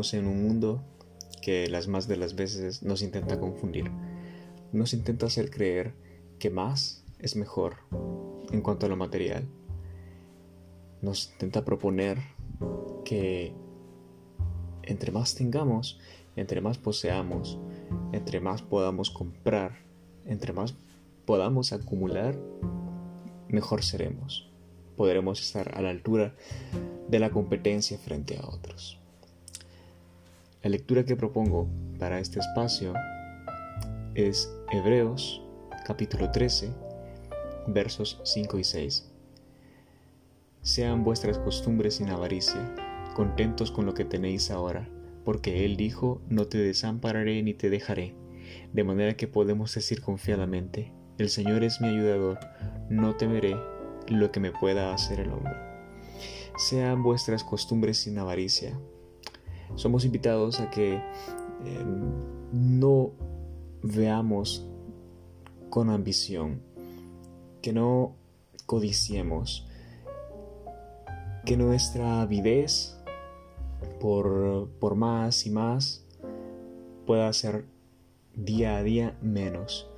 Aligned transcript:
En 0.00 0.26
un 0.26 0.42
mundo 0.42 0.82
que 1.42 1.68
las 1.68 1.86
más 1.86 2.08
de 2.08 2.16
las 2.16 2.34
veces 2.34 2.82
nos 2.82 3.02
intenta 3.02 3.38
confundir. 3.38 3.90
Nos 4.72 4.94
intenta 4.94 5.26
hacer 5.26 5.50
creer 5.50 5.92
que 6.38 6.48
más 6.48 7.04
es 7.18 7.36
mejor 7.36 7.76
en 8.50 8.62
cuanto 8.62 8.86
a 8.86 8.88
lo 8.88 8.96
material. 8.96 9.46
Nos 11.02 11.30
intenta 11.32 11.66
proponer 11.66 12.16
que 13.04 13.52
entre 14.84 15.12
más 15.12 15.34
tengamos, 15.34 16.00
entre 16.34 16.62
más 16.62 16.78
poseamos, 16.78 17.58
entre 18.12 18.40
más 18.40 18.62
podamos 18.62 19.10
comprar, 19.10 19.84
entre 20.24 20.54
más 20.54 20.74
podamos 21.26 21.74
acumular, 21.74 22.38
mejor 23.48 23.84
seremos. 23.84 24.50
Podremos 24.96 25.42
estar 25.42 25.76
a 25.76 25.82
la 25.82 25.90
altura 25.90 26.34
de 27.06 27.18
la 27.18 27.30
competencia 27.30 27.98
frente 27.98 28.38
a 28.38 28.48
otros. 28.48 28.99
La 30.62 30.68
lectura 30.68 31.04
que 31.06 31.16
propongo 31.16 31.70
para 31.98 32.20
este 32.20 32.38
espacio 32.38 32.92
es 34.14 34.52
Hebreos 34.70 35.42
capítulo 35.86 36.30
13 36.30 36.70
versos 37.66 38.20
5 38.24 38.58
y 38.58 38.64
6. 38.64 39.10
Sean 40.60 41.02
vuestras 41.02 41.38
costumbres 41.38 41.94
sin 41.94 42.10
avaricia, 42.10 42.74
contentos 43.14 43.70
con 43.70 43.86
lo 43.86 43.94
que 43.94 44.04
tenéis 44.04 44.50
ahora, 44.50 44.86
porque 45.24 45.64
Él 45.64 45.78
dijo, 45.78 46.20
no 46.28 46.46
te 46.46 46.58
desampararé 46.58 47.42
ni 47.42 47.54
te 47.54 47.70
dejaré, 47.70 48.14
de 48.74 48.84
manera 48.84 49.16
que 49.16 49.28
podemos 49.28 49.74
decir 49.74 50.02
confiadamente, 50.02 50.92
el 51.16 51.30
Señor 51.30 51.64
es 51.64 51.80
mi 51.80 51.88
ayudador, 51.88 52.38
no 52.90 53.16
temeré 53.16 53.56
lo 54.08 54.30
que 54.30 54.40
me 54.40 54.52
pueda 54.52 54.92
hacer 54.92 55.20
el 55.20 55.32
hombre. 55.32 55.56
Sean 56.58 57.02
vuestras 57.02 57.44
costumbres 57.44 57.96
sin 57.96 58.18
avaricia, 58.18 58.78
somos 59.80 60.04
invitados 60.04 60.60
a 60.60 60.68
que 60.70 60.94
em, 61.64 62.12
no 62.52 63.12
veamos 63.82 64.66
con 65.70 65.88
ambición, 65.88 66.60
que 67.62 67.72
no 67.72 68.14
codiciemos, 68.66 69.66
que 71.46 71.56
nuestra 71.56 72.20
avidez 72.20 72.94
por, 74.00 74.68
por 74.78 74.96
más 74.96 75.46
y 75.46 75.50
más 75.50 76.04
pueda 77.06 77.32
ser 77.32 77.64
día 78.34 78.76
a 78.76 78.82
día 78.82 79.16
menos, 79.22 79.88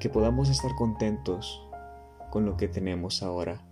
que 0.00 0.10
podamos 0.10 0.50
estar 0.50 0.74
contentos 0.74 1.62
con 2.30 2.44
lo 2.44 2.58
que 2.58 2.68
tenemos 2.68 3.22
ahora. 3.22 3.64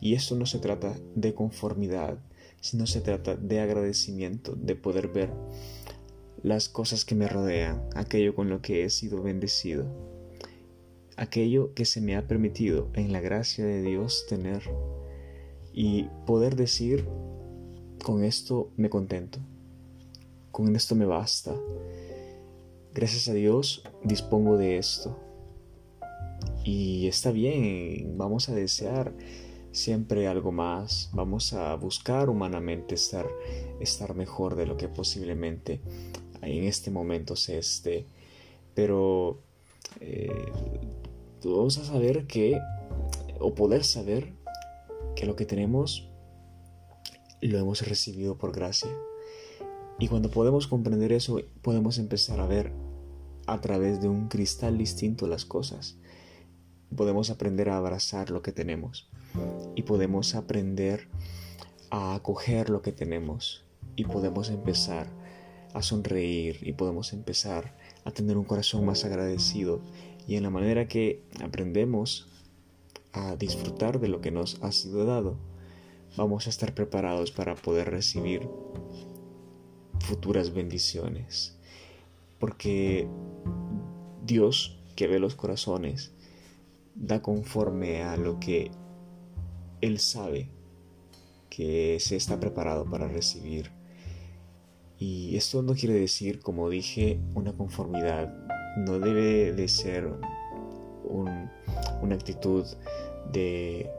Y 0.00 0.14
esto 0.14 0.36
no 0.36 0.44
se 0.44 0.58
trata 0.58 0.94
de 1.14 1.34
conformidad, 1.34 2.18
sino 2.66 2.86
se 2.86 3.00
trata 3.00 3.36
de 3.36 3.60
agradecimiento, 3.60 4.56
de 4.56 4.74
poder 4.74 5.08
ver 5.08 5.30
las 6.42 6.68
cosas 6.68 7.04
que 7.04 7.14
me 7.14 7.28
rodean, 7.28 7.88
aquello 7.94 8.34
con 8.34 8.50
lo 8.50 8.60
que 8.60 8.84
he 8.84 8.90
sido 8.90 9.22
bendecido, 9.22 9.86
aquello 11.16 11.74
que 11.74 11.84
se 11.84 12.00
me 12.00 12.16
ha 12.16 12.26
permitido 12.26 12.90
en 12.94 13.12
la 13.12 13.20
gracia 13.20 13.64
de 13.64 13.82
Dios 13.82 14.26
tener 14.28 14.62
y 15.72 16.08
poder 16.26 16.56
decir, 16.56 17.06
con 18.04 18.24
esto 18.24 18.72
me 18.76 18.90
contento, 18.90 19.38
con 20.50 20.74
esto 20.74 20.96
me 20.96 21.06
basta. 21.06 21.54
Gracias 22.94 23.28
a 23.28 23.32
Dios 23.32 23.84
dispongo 24.02 24.56
de 24.56 24.78
esto. 24.78 25.16
Y 26.64 27.06
está 27.06 27.30
bien, 27.30 28.18
vamos 28.18 28.48
a 28.48 28.54
desear 28.54 29.12
siempre 29.76 30.26
algo 30.26 30.52
más, 30.52 31.10
vamos 31.12 31.52
a 31.52 31.74
buscar 31.76 32.30
humanamente 32.30 32.94
estar, 32.94 33.26
estar 33.78 34.14
mejor 34.14 34.56
de 34.56 34.66
lo 34.66 34.76
que 34.76 34.88
posiblemente 34.88 35.80
en 36.40 36.64
este 36.64 36.90
momento 36.90 37.36
se 37.36 37.58
esté. 37.58 38.06
Pero 38.74 39.42
eh, 40.00 40.50
vamos 41.44 41.78
a 41.78 41.84
saber 41.84 42.26
que, 42.26 42.58
o 43.38 43.54
poder 43.54 43.84
saber 43.84 44.32
que 45.14 45.26
lo 45.26 45.36
que 45.36 45.44
tenemos 45.44 46.08
lo 47.42 47.58
hemos 47.58 47.86
recibido 47.86 48.38
por 48.38 48.52
gracia. 48.52 48.90
Y 49.98 50.08
cuando 50.08 50.30
podemos 50.30 50.66
comprender 50.66 51.12
eso, 51.12 51.40
podemos 51.62 51.98
empezar 51.98 52.40
a 52.40 52.46
ver 52.46 52.72
a 53.46 53.60
través 53.60 54.00
de 54.00 54.08
un 54.08 54.28
cristal 54.28 54.78
distinto 54.78 55.26
las 55.26 55.44
cosas. 55.44 55.98
Podemos 56.94 57.30
aprender 57.30 57.68
a 57.68 57.76
abrazar 57.76 58.30
lo 58.30 58.42
que 58.42 58.52
tenemos 58.52 59.08
y 59.74 59.82
podemos 59.82 60.34
aprender 60.34 61.08
a 61.90 62.14
acoger 62.14 62.70
lo 62.70 62.82
que 62.82 62.92
tenemos 62.92 63.64
y 63.96 64.04
podemos 64.04 64.50
empezar 64.50 65.08
a 65.74 65.82
sonreír 65.82 66.58
y 66.62 66.72
podemos 66.72 67.12
empezar 67.12 67.76
a 68.04 68.10
tener 68.10 68.36
un 68.36 68.44
corazón 68.44 68.84
más 68.86 69.04
agradecido 69.04 69.80
y 70.26 70.36
en 70.36 70.42
la 70.42 70.50
manera 70.50 70.88
que 70.88 71.22
aprendemos 71.42 72.28
a 73.12 73.36
disfrutar 73.36 74.00
de 74.00 74.08
lo 74.08 74.20
que 74.20 74.30
nos 74.30 74.62
ha 74.62 74.72
sido 74.72 75.04
dado, 75.04 75.36
vamos 76.16 76.46
a 76.46 76.50
estar 76.50 76.74
preparados 76.74 77.30
para 77.30 77.54
poder 77.54 77.90
recibir 77.90 78.48
futuras 80.00 80.52
bendiciones. 80.52 81.56
Porque 82.38 83.08
Dios 84.24 84.78
que 84.96 85.06
ve 85.06 85.18
los 85.18 85.34
corazones 85.34 86.12
da 86.96 87.20
conforme 87.22 88.02
a 88.02 88.16
lo 88.16 88.40
que 88.40 88.70
él 89.80 89.98
sabe 89.98 90.48
que 91.50 91.98
se 92.00 92.16
está 92.16 92.40
preparado 92.40 92.84
para 92.84 93.08
recibir. 93.08 93.70
Y 94.98 95.36
esto 95.36 95.62
no 95.62 95.74
quiere 95.74 95.94
decir, 95.94 96.40
como 96.40 96.70
dije, 96.70 97.20
una 97.34 97.52
conformidad. 97.52 98.34
No 98.78 98.98
debe 98.98 99.52
de 99.52 99.68
ser 99.68 100.10
una 101.08 102.14
actitud 102.14 102.64
de 103.32 103.90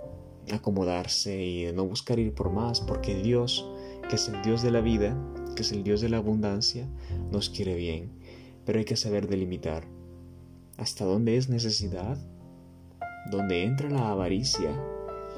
acomodarse 0.51 1.43
y 1.43 1.63
de 1.65 1.73
no 1.73 1.85
buscar 1.85 2.19
ir 2.19 2.33
por 2.33 2.51
más, 2.51 2.81
porque 2.81 3.15
Dios, 3.15 3.67
que 4.09 4.15
es 4.15 4.27
el 4.29 4.41
Dios 4.41 4.61
de 4.61 4.71
la 4.71 4.81
vida, 4.81 5.17
que 5.55 5.61
es 5.61 5.71
el 5.71 5.83
Dios 5.83 6.01
de 6.01 6.09
la 6.09 6.17
abundancia, 6.17 6.87
nos 7.31 7.49
quiere 7.49 7.75
bien. 7.75 8.11
Pero 8.65 8.79
hay 8.79 8.85
que 8.85 8.95
saber 8.95 9.27
delimitar 9.27 9.87
hasta 10.77 11.05
dónde 11.05 11.37
es 11.37 11.49
necesidad, 11.49 12.17
dónde 13.29 13.63
entra 13.63 13.89
la 13.89 14.09
avaricia 14.09 14.71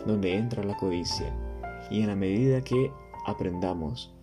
donde 0.06 0.36
entra 0.36 0.64
la 0.64 0.78
codicia. 0.78 1.34
Y 1.90 2.02
en 2.02 2.08
la 2.08 2.16
medida 2.16 2.62
que 2.62 2.92
aprendamos 3.26 4.14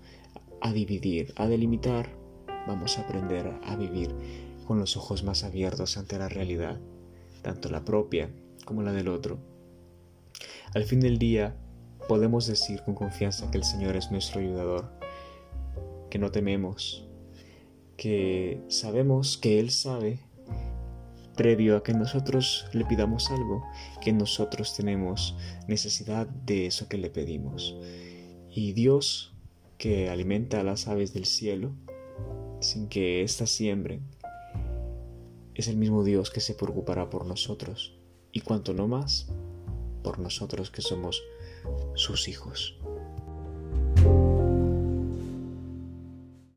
a 0.60 0.72
dividir, 0.72 1.32
a 1.36 1.46
delimitar, 1.46 2.08
vamos 2.66 2.98
a 2.98 3.02
aprender 3.02 3.52
a 3.62 3.76
vivir 3.76 4.14
con 4.66 4.78
los 4.78 4.96
ojos 4.96 5.22
más 5.22 5.44
abiertos 5.44 5.96
ante 5.96 6.18
la 6.18 6.28
realidad, 6.28 6.80
tanto 7.42 7.68
la 7.68 7.84
propia 7.84 8.30
como 8.64 8.82
la 8.82 8.92
del 8.92 9.08
otro. 9.08 9.38
Al 10.74 10.84
fin 10.84 11.00
del 11.00 11.18
día, 11.18 11.56
podemos 12.08 12.46
decir 12.46 12.82
con 12.82 12.94
confianza 12.94 13.50
que 13.50 13.58
el 13.58 13.64
Señor 13.64 13.96
es 13.96 14.10
nuestro 14.10 14.40
ayudador, 14.40 14.90
que 16.10 16.18
no 16.18 16.30
tememos, 16.30 17.06
que 17.96 18.60
sabemos 18.68 19.38
que 19.38 19.60
Él 19.60 19.70
sabe 19.70 20.18
previo 21.36 21.76
a 21.76 21.82
que 21.82 21.92
nosotros 21.92 22.66
le 22.72 22.84
pidamos 22.84 23.30
algo, 23.30 23.64
que 24.00 24.12
nosotros 24.12 24.74
tenemos 24.74 25.36
necesidad 25.68 26.26
de 26.26 26.66
eso 26.66 26.88
que 26.88 26.98
le 26.98 27.10
pedimos. 27.10 27.76
Y 28.50 28.72
Dios, 28.72 29.34
que 29.78 30.08
alimenta 30.08 30.60
a 30.60 30.64
las 30.64 30.88
aves 30.88 31.12
del 31.12 31.26
cielo, 31.26 31.72
sin 32.60 32.88
que 32.88 33.22
éstas 33.22 33.50
siembren, 33.50 34.02
es 35.54 35.68
el 35.68 35.76
mismo 35.76 36.04
Dios 36.04 36.30
que 36.30 36.40
se 36.40 36.54
preocupará 36.54 37.08
por 37.08 37.26
nosotros, 37.26 37.98
y 38.32 38.40
cuanto 38.40 38.74
no 38.74 38.88
más, 38.88 39.28
por 40.02 40.18
nosotros 40.18 40.70
que 40.70 40.82
somos 40.82 41.22
sus 41.94 42.28
hijos. 42.28 42.78